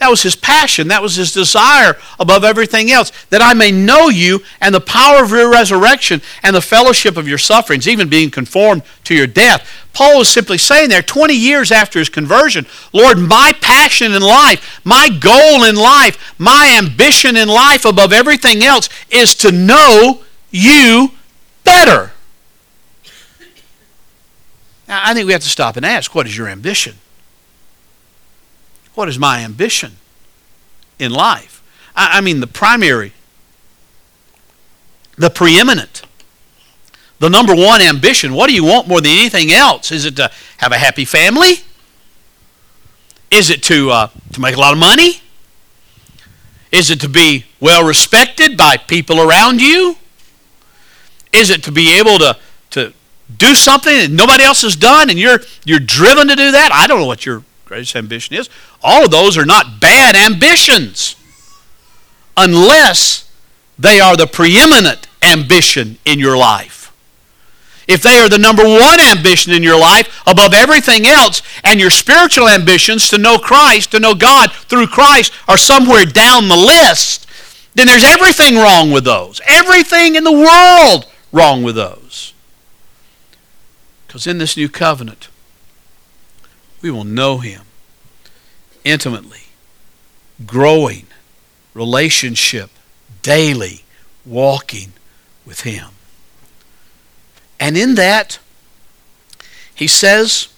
[0.00, 0.88] that was his passion.
[0.88, 3.12] That was his desire above everything else.
[3.28, 7.28] That I may know you and the power of your resurrection and the fellowship of
[7.28, 9.70] your sufferings, even being conformed to your death.
[9.92, 14.80] Paul is simply saying there, 20 years after his conversion, Lord, my passion in life,
[14.84, 21.10] my goal in life, my ambition in life above everything else is to know you
[21.62, 22.12] better.
[24.88, 26.96] Now, I think we have to stop and ask, what is your ambition?
[29.00, 29.92] What is my ambition
[30.98, 31.62] in life?
[31.96, 33.14] I, I mean, the primary,
[35.16, 36.02] the preeminent,
[37.18, 38.34] the number one ambition.
[38.34, 39.90] What do you want more than anything else?
[39.90, 41.62] Is it to have a happy family?
[43.30, 45.22] Is it to, uh, to make a lot of money?
[46.70, 49.96] Is it to be well respected by people around you?
[51.32, 52.36] Is it to be able to,
[52.72, 52.92] to
[53.34, 56.70] do something that nobody else has done and you're, you're driven to do that?
[56.70, 58.50] I don't know what your greatest ambition is.
[58.82, 61.14] All of those are not bad ambitions
[62.36, 63.30] unless
[63.78, 66.92] they are the preeminent ambition in your life.
[67.86, 71.90] If they are the number one ambition in your life above everything else, and your
[71.90, 77.28] spiritual ambitions to know Christ, to know God through Christ, are somewhere down the list,
[77.76, 79.40] then there's everything wrong with those.
[79.46, 82.34] Everything in the world wrong with those.
[84.08, 85.29] Because in this new covenant,
[86.82, 87.62] we will know Him
[88.84, 89.44] intimately,
[90.46, 91.06] growing
[91.74, 92.70] relationship
[93.22, 93.84] daily,
[94.24, 94.92] walking
[95.44, 95.88] with Him.
[97.58, 98.38] And in that,
[99.74, 100.48] He says,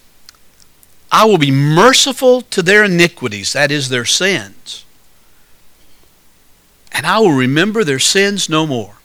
[1.11, 4.85] I will be merciful to their iniquities, that is, their sins,
[6.93, 8.97] and I will remember their sins no more.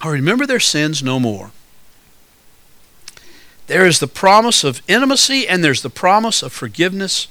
[0.00, 1.52] I'll remember their sins no more.
[3.66, 7.28] There is the promise of intimacy and there's the promise of forgiveness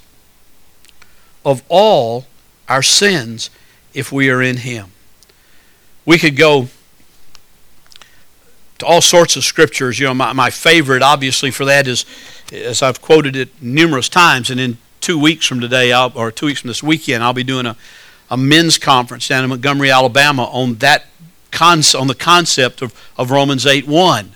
[1.44, 2.26] of all
[2.68, 3.50] our sins
[3.94, 4.92] if we are in Him.
[6.06, 6.68] We could go
[8.80, 10.00] to all sorts of scriptures.
[10.00, 12.06] You know, my, my favorite, obviously, for that is,
[12.52, 16.48] as I've quoted it numerous times, and in two weeks from today, I'll, or two
[16.48, 17.76] weeks from this weekend, I'll be doing a,
[18.30, 21.06] a men's conference down in Montgomery, Alabama on that
[21.62, 24.32] on the concept of, of Romans 8 1.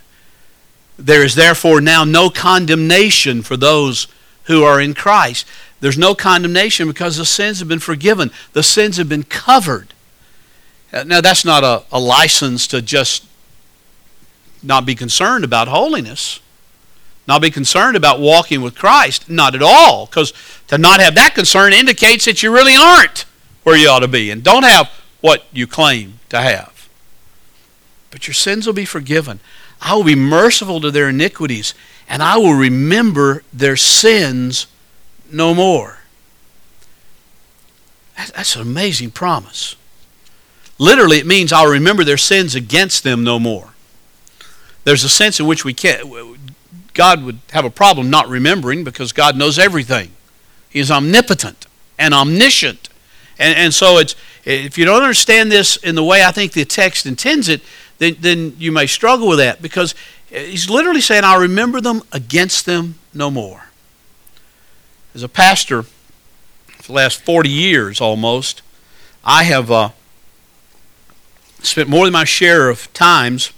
[0.97, 4.07] There is therefore now no condemnation for those
[4.45, 5.45] who are in Christ.
[5.81, 9.93] There's no condemnation because the sins have been forgiven, the sins have been covered.
[10.93, 13.25] Uh, now, that's not a, a license to just
[14.63, 16.39] not be concerned about holiness,
[17.27, 19.29] not be concerned about walking with Christ.
[19.29, 20.31] Not at all, because
[20.67, 23.25] to not have that concern indicates that you really aren't
[23.63, 24.89] where you ought to be and don't have
[25.21, 26.87] what you claim to have.
[28.11, 29.39] But your sins will be forgiven.
[29.85, 31.75] I will be merciful to their iniquities,
[32.09, 34.65] and I will remember their sins
[35.31, 35.99] no more.
[38.17, 39.75] That's an amazing promise.
[40.79, 43.75] Literally, it means I'll remember their sins against them no more.
[44.85, 46.09] There's a sense in which we can't,
[46.95, 50.13] God would have a problem not remembering because God knows everything.
[50.67, 51.67] He is omnipotent
[51.99, 52.89] and omniscient.
[53.37, 56.65] And, and so it's, if you don't understand this in the way I think the
[56.65, 57.61] text intends it,
[57.97, 59.95] then, then you may struggle with that because
[60.29, 63.65] he's literally saying, I'll remember them against them no more.
[65.13, 68.61] As a pastor for the last 40 years almost,
[69.23, 69.89] I have uh,
[71.61, 73.51] spent more than my share of times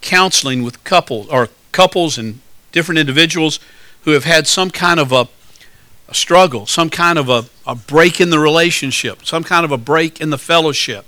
[0.00, 2.40] counseling with couples or couples and
[2.72, 3.60] different individuals
[4.02, 5.28] who have had some kind of a,
[6.08, 9.78] a struggle, some kind of a, a break in the relationship, some kind of a
[9.78, 11.04] break in the fellowship.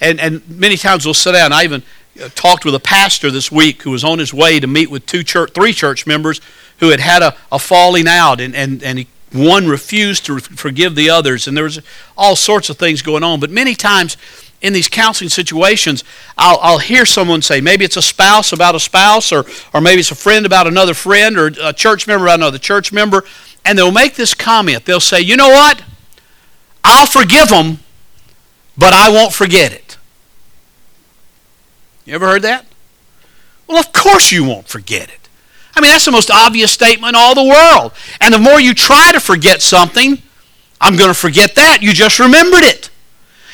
[0.00, 1.52] And, and many times we'll sit down.
[1.52, 1.82] I even
[2.20, 5.06] uh, talked with a pastor this week who was on his way to meet with
[5.06, 6.40] two church, three church members
[6.78, 10.94] who had had a, a falling out, and, and, and he, one refused to forgive
[10.94, 11.80] the others, and there was
[12.16, 13.38] all sorts of things going on.
[13.38, 14.16] But many times
[14.62, 16.02] in these counseling situations,
[16.36, 20.00] I'll, I'll hear someone say, maybe it's a spouse about a spouse, or, or maybe
[20.00, 23.24] it's a friend about another friend, or a church member about another church member,
[23.64, 24.86] and they'll make this comment.
[24.86, 25.82] They'll say, you know what?
[26.82, 27.78] I'll forgive them
[28.80, 29.89] but I won't forget it.
[32.10, 32.66] You ever heard that?
[33.68, 35.28] Well, of course you won't forget it.
[35.76, 37.92] I mean, that's the most obvious statement in all the world.
[38.20, 40.20] And the more you try to forget something,
[40.80, 41.82] I'm going to forget that.
[41.82, 42.90] You just remembered it.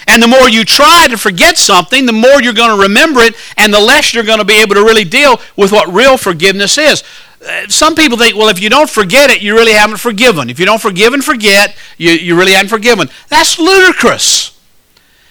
[0.08, 3.34] And the more you try to forget something, the more you're going to remember it,
[3.58, 6.78] and the less you're going to be able to really deal with what real forgiveness
[6.78, 7.04] is.
[7.46, 10.48] Uh, some people think, well, if you don't forget it, you really haven't forgiven.
[10.48, 13.10] If you don't forgive and forget, you, you really haven't forgiven.
[13.28, 14.55] That's ludicrous.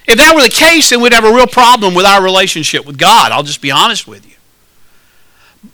[0.08, 2.98] If that were the case, then we'd have a real problem with our relationship with
[2.98, 3.32] God.
[3.32, 4.36] I'll just be honest with you.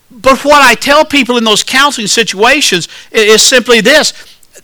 [0.09, 4.13] But what I tell people in those counseling situations is simply this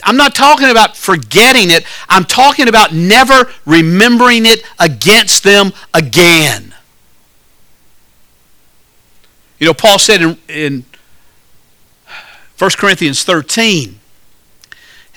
[0.04, 6.74] I'm not talking about forgetting it, I'm talking about never remembering it against them again.
[9.60, 10.86] You know, Paul said in, in
[12.60, 14.00] 1 Corinthians 13, and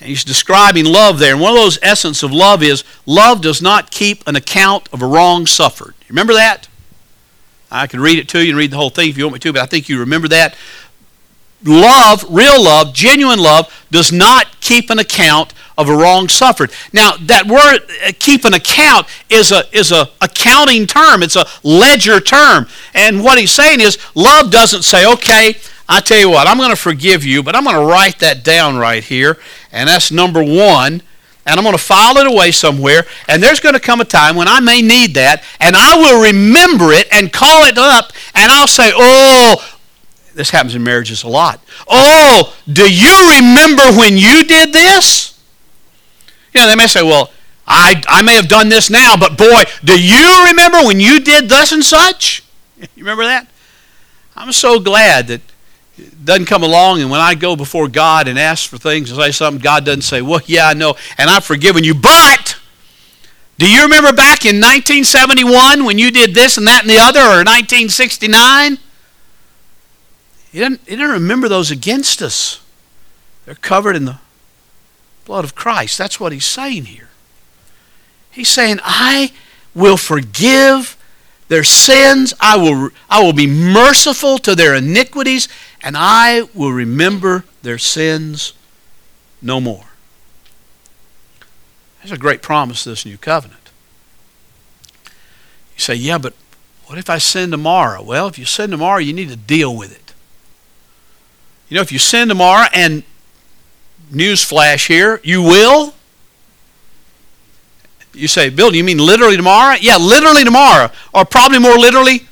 [0.01, 1.33] he's describing love there.
[1.33, 5.03] And one of those essence of love is love does not keep an account of
[5.03, 5.95] a wrong suffered.
[6.09, 6.69] Remember that?
[7.71, 9.39] I can read it to you and read the whole thing if you want me
[9.41, 10.57] to, but I think you remember that.
[11.65, 16.73] Love, real love, genuine love, does not keep an account of a wrong suffered.
[16.93, 21.23] Now, that word uh, keep an account is a is a accounting term.
[21.23, 22.67] It's a ledger term.
[22.95, 25.57] And what he's saying is love doesn't say, "Okay,
[25.91, 28.45] I tell you what, I'm going to forgive you, but I'm going to write that
[28.45, 29.39] down right here,
[29.73, 31.03] and that's number 1."
[31.47, 34.37] and I'm going to file it away somewhere, and there's going to come a time
[34.37, 38.53] when I may need that, and I will remember it and call it up, and
[38.53, 39.79] I'll say, Oh,
[40.35, 41.61] this happens in marriages a lot.
[41.89, 45.39] Oh, do you remember when you did this?
[46.55, 47.33] You know, they may say, Well,
[47.67, 51.49] I, I may have done this now, but boy, do you remember when you did
[51.49, 52.45] thus and such?
[52.97, 53.47] You remember that?
[54.35, 55.43] I'm so glad that
[56.25, 59.31] doesn't come along, and when I go before God and ask for things and say
[59.33, 61.95] something, God doesn't say, Well, yeah, I know, and I've forgiven you.
[61.95, 62.57] But
[63.59, 67.21] do you remember back in 1971 when you did this and that and the other,
[67.21, 68.79] or 1969?
[70.51, 72.63] He didn't, didn't remember those against us.
[73.45, 74.19] They're covered in the
[75.25, 75.99] blood of Christ.
[75.99, 77.11] That's what he's saying here.
[78.31, 79.33] He's saying, I
[79.75, 80.97] will forgive
[81.51, 82.33] their sins.
[82.41, 85.49] I will, I will be merciful to their iniquities,
[85.83, 88.55] and I will remember their sins
[89.43, 89.87] no more.
[91.99, 93.71] There's a great promise this new covenant.
[95.05, 96.35] You say, yeah, but
[96.87, 98.01] what if I sin tomorrow?
[98.01, 100.15] Well, if you sin tomorrow, you need to deal with it.
[101.69, 103.03] You know, if you sin tomorrow, and
[104.13, 105.95] newsflash here, you will.
[108.13, 109.77] You say, Bill, do you mean literally tomorrow?
[109.81, 110.91] Yeah, literally tomorrow.
[111.15, 112.27] Or probably more literally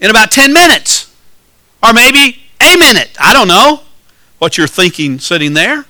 [0.00, 1.14] in about 10 minutes.
[1.82, 3.10] Or maybe a minute.
[3.20, 3.82] I don't know
[4.38, 5.84] what you're thinking sitting there.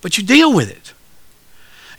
[0.00, 0.81] But you deal with it.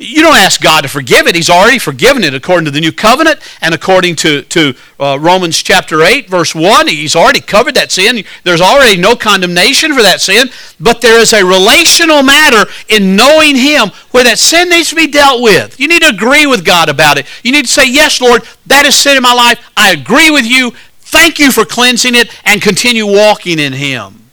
[0.03, 1.35] You don't ask God to forgive it.
[1.35, 5.63] He's already forgiven it according to the new covenant and according to, to uh, Romans
[5.63, 6.87] chapter 8, verse 1.
[6.87, 8.23] He's already covered that sin.
[8.43, 10.49] There's already no condemnation for that sin.
[10.79, 15.07] But there is a relational matter in knowing Him where that sin needs to be
[15.07, 15.79] dealt with.
[15.79, 17.25] You need to agree with God about it.
[17.43, 19.71] You need to say, Yes, Lord, that is sin in my life.
[19.77, 20.71] I agree with you.
[20.99, 24.23] Thank you for cleansing it and continue walking in Him.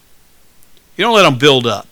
[0.97, 1.90] You don't let them build up.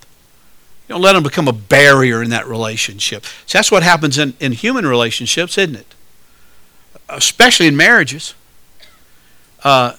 [0.89, 3.25] Don't let them become a barrier in that relationship.
[3.47, 5.95] So that's what happens in, in human relationships, isn't it?
[7.09, 8.35] Especially in marriages.
[9.63, 9.95] Uh,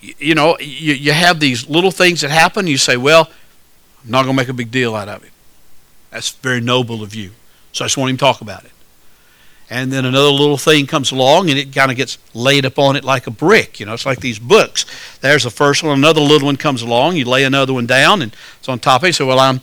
[0.00, 2.66] you, you know, you, you have these little things that happen.
[2.66, 3.30] You say, well,
[4.04, 5.32] I'm not going to make a big deal out of it.
[6.10, 7.30] That's very noble of you.
[7.72, 8.70] So I just him to talk about it
[9.70, 13.04] and then another little thing comes along and it kind of gets laid upon it
[13.04, 13.80] like a brick.
[13.80, 14.84] You know, it's like these books.
[15.20, 18.34] There's the first one, another little one comes along, you lay another one down, and
[18.58, 19.20] it's on top of it.
[19.20, 19.62] Well, I'm,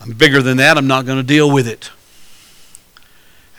[0.00, 0.78] I'm bigger than that.
[0.78, 1.90] I'm not going to deal with it.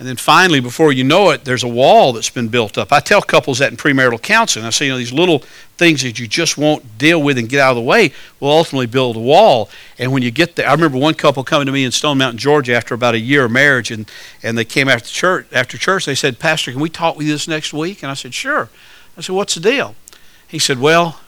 [0.02, 2.92] And then finally, before you know it, there's a wall that's been built up.
[2.92, 4.66] I tell couples that in premarital counseling.
[4.66, 5.44] I say, you know, these little
[5.78, 8.88] things that you just won't deal with and get out of the way will ultimately
[8.88, 9.70] build a wall.
[10.00, 12.40] And when you get there, I remember one couple coming to me in Stone Mountain,
[12.40, 14.10] Georgia, after about a year of marriage, and,
[14.42, 15.46] and they came after church.
[15.54, 18.02] After church, they said, Pastor, can we talk with you this next week?
[18.02, 18.70] And I said, Sure.
[19.16, 19.94] I said, What's the deal?
[20.48, 21.20] He said, Well,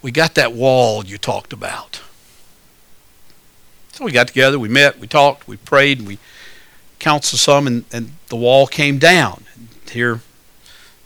[0.00, 2.00] we got that wall you talked about.
[3.96, 6.18] So we got together, we met, we talked, we prayed, and we
[6.98, 9.44] counseled some, and, and the wall came down.
[9.90, 10.20] Here,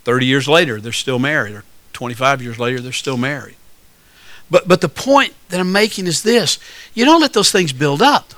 [0.02, 1.62] 30 years later, they're still married, or
[1.92, 3.54] 25 years later, they're still married.
[4.50, 6.58] But, but the point that I'm making is this
[6.92, 8.34] you don't let those things build up.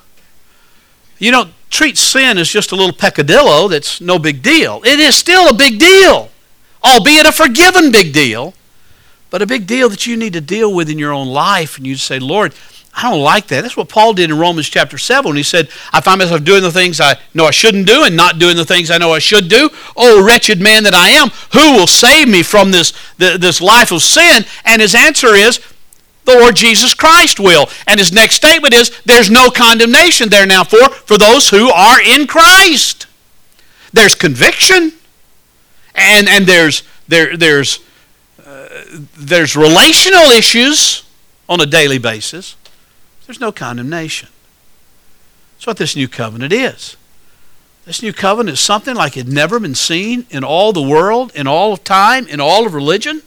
[1.19, 4.83] You don't treat sin as just a little peccadillo that's no big deal.
[4.85, 6.31] It is still a big deal,
[6.85, 8.53] albeit a forgiven big deal,
[9.31, 11.79] but a big deal that you need to deal with in your own life.
[11.79, 12.53] And you say, Lord,
[12.95, 13.63] I don't like that.
[13.63, 16.63] That's what Paul did in Romans chapter 7 when he said, I find myself doing
[16.63, 19.19] the things I know I shouldn't do and not doing the things I know I
[19.19, 19.71] should do.
[19.97, 24.03] Oh, wretched man that I am, who will save me from this, this life of
[24.03, 24.45] sin?
[24.65, 25.61] And his answer is,
[26.25, 27.69] the Lord Jesus Christ will.
[27.89, 32.01] And his next statement is, there's no condemnation there now for, for those who are
[32.01, 33.07] in Christ.
[33.93, 34.93] There's conviction,
[35.95, 37.81] and, and there's, there, there's,
[38.45, 38.69] uh,
[39.19, 41.05] there's relational issues
[41.49, 42.57] on a daily basis.
[43.33, 44.29] There's no condemnation.
[45.55, 46.99] That's what this new covenant is.
[47.87, 51.33] This new covenant is something like it had never been seen in all the world,
[51.35, 53.23] in all of time, in all of religion,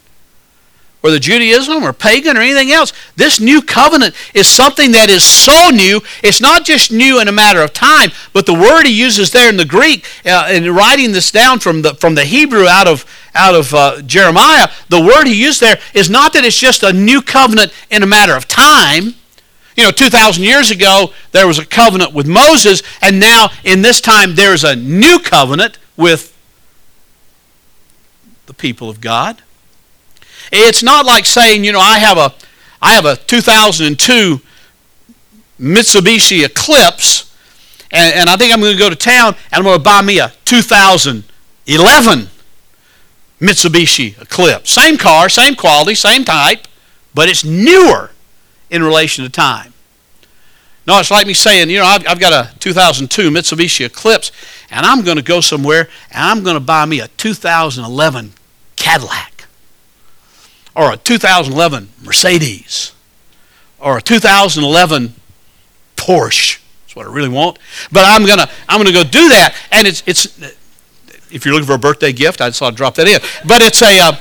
[1.00, 2.92] whether Judaism or pagan or anything else.
[3.16, 6.00] This new covenant is something that is so new.
[6.22, 9.48] It's not just new in a matter of time, but the word he uses there
[9.48, 13.04] in the Greek, uh, in writing this down from the from the Hebrew out of
[13.34, 16.92] out of uh, Jeremiah, the word he used there is not that it's just a
[16.92, 19.16] new covenant in a matter of time
[19.76, 24.00] you know, 2,000 years ago, there was a covenant with Moses, and now in this
[24.00, 26.34] time, there's a new covenant with
[28.46, 29.42] the people of God.
[30.50, 32.32] It's not like saying, you know, I have a,
[32.80, 34.40] I have a 2002
[35.60, 37.34] Mitsubishi Eclipse,
[37.90, 40.02] and, and I think I'm going to go to town and I'm going to buy
[40.02, 42.28] me a 2011
[43.40, 44.70] Mitsubishi Eclipse.
[44.70, 46.66] Same car, same quality, same type,
[47.14, 48.10] but it's newer
[48.70, 49.72] in relation to time.
[50.86, 54.30] No, it's like me saying, you know, I've, I've got a 2002 Mitsubishi Eclipse,
[54.70, 58.32] and I'm going to go somewhere, and I'm going to buy me a 2011
[58.76, 59.46] Cadillac,
[60.76, 62.92] or a 2011 Mercedes,
[63.80, 65.14] or a 2011
[65.96, 66.60] Porsche.
[66.84, 67.58] That's what I really want.
[67.90, 70.38] But I'm going to I'm going to go do that, and it's it's.
[71.28, 73.20] If you're looking for a birthday gift, I just thought I'd drop that in.
[73.46, 73.98] But it's a.
[73.98, 74.12] Uh,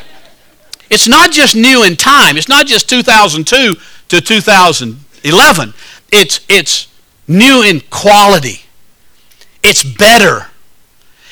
[0.89, 2.37] it's not just new in time.
[2.37, 3.75] It's not just 2002
[4.09, 5.73] to 2011.
[6.11, 6.87] It's, it's
[7.27, 8.61] new in quality.
[9.63, 10.47] It's better.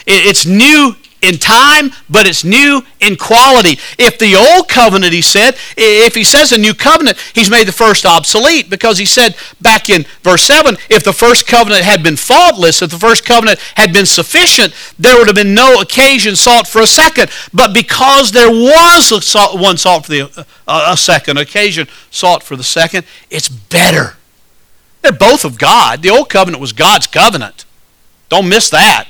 [0.06, 3.80] It's new in time, but it's new in quality.
[3.98, 7.72] If the old covenant, he said, if he says a new covenant, he's made the
[7.72, 12.18] first obsolete because he said back in verse 7 if the first covenant had been
[12.18, 16.68] faultless, if the first covenant had been sufficient, there would have been no occasion sought
[16.68, 17.32] for a second.
[17.54, 19.10] But because there was
[19.56, 24.18] one sought for the, uh, a second, occasion sought for the second, it's better.
[25.02, 26.02] They're both of God.
[26.02, 27.64] The old covenant was God's covenant.
[28.28, 29.08] Don't miss that.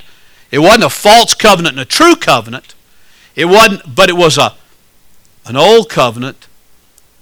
[0.54, 2.76] It wasn't a false covenant and a true covenant.
[3.36, 4.54] It wasn't, but it was a
[5.46, 6.48] an old covenant,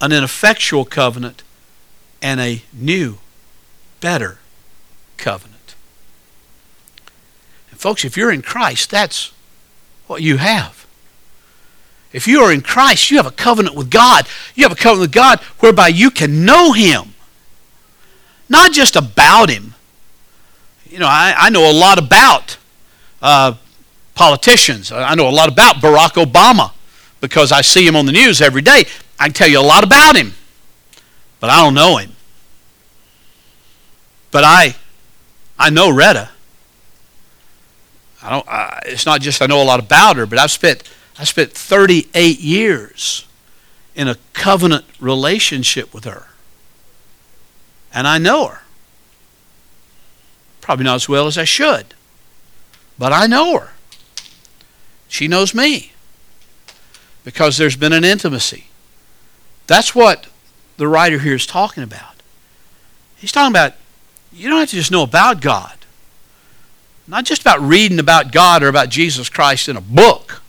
[0.02, 1.42] an ineffectual covenant,
[2.20, 3.20] and a new,
[4.00, 4.38] better
[5.16, 5.74] covenant.
[7.70, 9.32] And folks, if you're in Christ, that's
[10.08, 10.86] what you have.
[12.12, 14.26] If you are in Christ, you have a covenant with God.
[14.54, 17.14] You have a covenant with God whereby you can know Him.
[18.50, 19.72] Not just about Him.
[20.84, 22.58] You know, I, I know a lot about
[23.22, 23.54] uh,
[24.14, 24.92] politicians.
[24.92, 26.72] I know a lot about Barack Obama
[27.20, 28.84] because I see him on the news every day.
[29.18, 30.34] I can tell you a lot about him,
[31.40, 32.12] but I don't know him.
[34.30, 34.74] But I,
[35.58, 36.30] I know Retta.
[38.22, 38.48] I don't.
[38.48, 40.82] I, it's not just I know a lot about her, but I've spent
[41.18, 43.26] I spent 38 years
[43.94, 46.28] in a covenant relationship with her,
[47.92, 48.60] and I know her.
[50.60, 51.94] Probably not as well as I should.
[53.02, 53.72] But I know her.
[55.08, 55.90] She knows me
[57.24, 58.66] because there's been an intimacy.
[59.66, 60.28] That's what
[60.76, 62.22] the writer here is talking about.
[63.16, 63.74] He's talking about
[64.32, 65.78] you don't have to just know about God.
[67.08, 70.40] Not just about reading about God or about Jesus Christ in a book.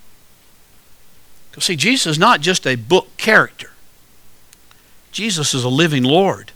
[1.49, 3.72] Because, see, Jesus is not just a book character,
[5.12, 6.51] Jesus is a living Lord.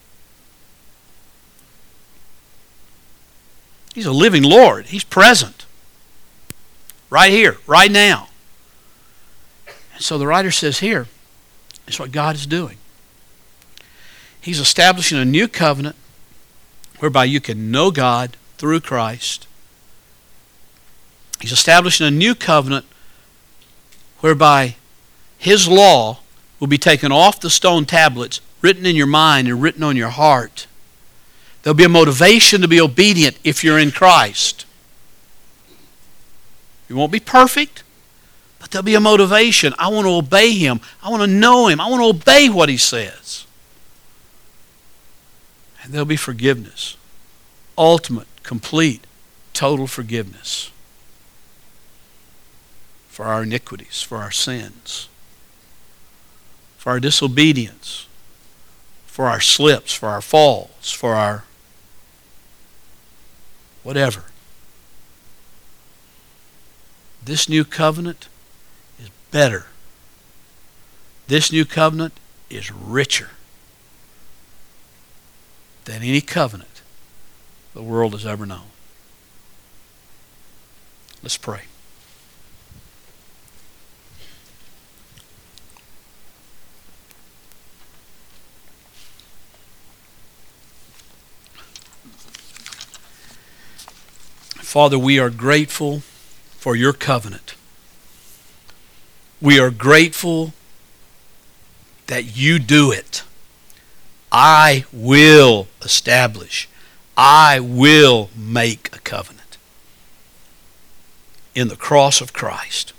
[3.95, 5.56] He's a living Lord, He's present.
[7.09, 8.29] Right here, right now.
[9.93, 11.07] And so the writer says here
[11.87, 12.77] is what God is doing.
[14.39, 15.95] He's establishing a new covenant
[16.99, 19.47] whereby you can know God through Christ.
[21.39, 22.85] He's establishing a new covenant
[24.19, 24.75] whereby
[25.37, 26.19] His law
[26.59, 30.09] will be taken off the stone tablets, written in your mind and written on your
[30.09, 30.67] heart.
[31.61, 34.65] There'll be a motivation to be obedient if you're in Christ.
[36.89, 37.83] You won't be perfect,
[38.59, 39.73] but there'll be a motivation.
[39.77, 40.79] I want to obey him.
[41.03, 41.79] I want to know him.
[41.81, 43.45] I want to obey what he says.
[45.83, 46.97] And there'll be forgiveness.
[47.77, 49.05] Ultimate, complete,
[49.53, 50.71] total forgiveness
[53.07, 55.09] for our iniquities, for our sins,
[56.77, 58.07] for our disobedience,
[59.05, 61.43] for our slips, for our falls, for our
[63.81, 64.25] whatever.
[67.23, 68.27] This new covenant
[68.99, 69.67] is better.
[71.27, 72.13] This new covenant
[72.49, 73.31] is richer
[75.85, 76.81] than any covenant
[77.73, 78.67] the world has ever known.
[81.21, 81.63] Let's pray.
[94.67, 96.03] Father, we are grateful
[96.67, 97.55] for your covenant.
[99.41, 100.51] We are grateful
[102.07, 103.23] that you do it.
[104.33, 106.67] I will establish.
[107.15, 109.57] I will make a covenant.
[111.55, 112.91] In the cross of Christ.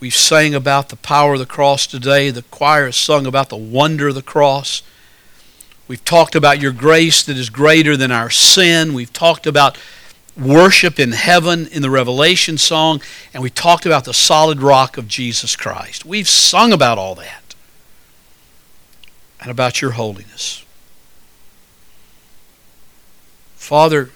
[0.00, 2.30] We've sang about the power of the cross today.
[2.30, 4.82] The choir has sung about the wonder of the cross.
[5.86, 8.94] We've talked about your grace that is greater than our sin.
[8.94, 9.78] We've talked about
[10.36, 13.02] worship in heaven in the Revelation song,
[13.34, 16.04] and we talked about the solid rock of Jesus Christ.
[16.04, 17.54] We've sung about all that
[19.40, 20.64] and about your holiness.
[23.56, 24.10] Father,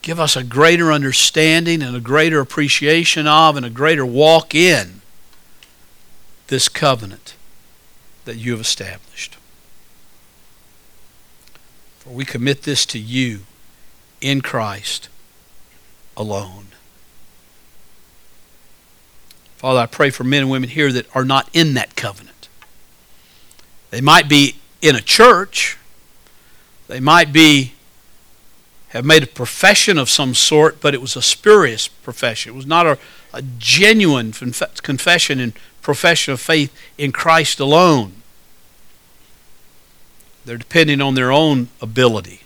[0.00, 5.02] give us a greater understanding and a greater appreciation of and a greater walk in
[6.48, 7.34] this covenant
[8.24, 9.36] that you have established.
[11.98, 13.42] For we commit this to you
[14.22, 15.08] in Christ
[16.16, 16.68] alone.
[19.56, 22.48] Father, I pray for men and women here that are not in that covenant.
[23.90, 25.78] They might be in a church.
[26.88, 27.74] They might be
[28.88, 32.52] have made a profession of some sort, but it was a spurious profession.
[32.52, 32.98] It was not a,
[33.32, 38.12] a genuine confession and profession of faith in Christ alone.
[40.44, 42.41] They're depending on their own ability.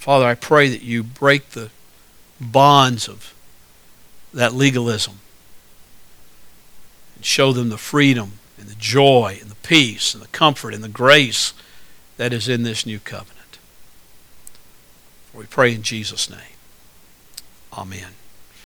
[0.00, 1.68] Father, I pray that you break the
[2.40, 3.34] bonds of
[4.32, 5.18] that legalism
[7.16, 10.82] and show them the freedom and the joy and the peace and the comfort and
[10.82, 11.52] the grace
[12.16, 13.58] that is in this new covenant.
[15.34, 16.56] We pray in Jesus' name.
[17.74, 18.14] Amen.